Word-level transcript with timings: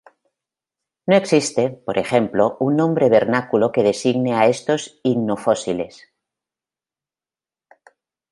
No 1.05 1.15
existe, 1.15 1.69
por 1.85 1.99
ejemplo 2.03 2.43
un 2.65 2.71
nombre 2.81 3.07
vernáculo 3.17 3.71
que 3.73 3.85
designe 3.89 4.31
a 4.39 4.43
estos 4.55 4.81
icnofósiles. 5.11 5.93